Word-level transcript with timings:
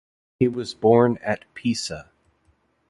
He 0.39 0.47
was 0.47 0.73
born 0.73 1.19
at 1.21 1.45
Pisa. 1.53 2.09